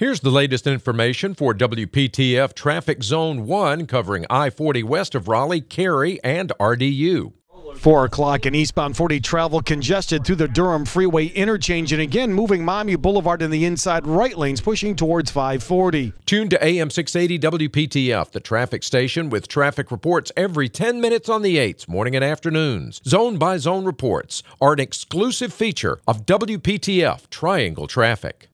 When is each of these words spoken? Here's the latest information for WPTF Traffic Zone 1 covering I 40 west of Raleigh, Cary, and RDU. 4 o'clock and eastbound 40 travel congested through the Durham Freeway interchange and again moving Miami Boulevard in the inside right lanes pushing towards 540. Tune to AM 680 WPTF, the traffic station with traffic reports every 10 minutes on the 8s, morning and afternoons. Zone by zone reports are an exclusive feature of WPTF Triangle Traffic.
Here's 0.00 0.20
the 0.20 0.30
latest 0.30 0.66
information 0.66 1.34
for 1.34 1.52
WPTF 1.52 2.54
Traffic 2.54 3.02
Zone 3.02 3.46
1 3.46 3.86
covering 3.86 4.24
I 4.30 4.48
40 4.48 4.82
west 4.82 5.14
of 5.14 5.28
Raleigh, 5.28 5.60
Cary, 5.60 6.18
and 6.24 6.50
RDU. 6.58 7.34
4 7.76 8.06
o'clock 8.06 8.46
and 8.46 8.56
eastbound 8.56 8.96
40 8.96 9.20
travel 9.20 9.60
congested 9.60 10.24
through 10.24 10.36
the 10.36 10.48
Durham 10.48 10.86
Freeway 10.86 11.26
interchange 11.26 11.92
and 11.92 12.00
again 12.00 12.32
moving 12.32 12.64
Miami 12.64 12.96
Boulevard 12.96 13.42
in 13.42 13.50
the 13.50 13.66
inside 13.66 14.06
right 14.06 14.38
lanes 14.38 14.62
pushing 14.62 14.96
towards 14.96 15.30
540. 15.30 16.14
Tune 16.24 16.48
to 16.48 16.64
AM 16.64 16.88
680 16.88 17.68
WPTF, 17.68 18.30
the 18.30 18.40
traffic 18.40 18.82
station 18.82 19.28
with 19.28 19.48
traffic 19.48 19.90
reports 19.90 20.32
every 20.34 20.70
10 20.70 21.02
minutes 21.02 21.28
on 21.28 21.42
the 21.42 21.58
8s, 21.58 21.86
morning 21.86 22.16
and 22.16 22.24
afternoons. 22.24 23.02
Zone 23.06 23.36
by 23.36 23.58
zone 23.58 23.84
reports 23.84 24.42
are 24.62 24.72
an 24.72 24.80
exclusive 24.80 25.52
feature 25.52 26.00
of 26.08 26.24
WPTF 26.24 27.28
Triangle 27.28 27.86
Traffic. 27.86 28.48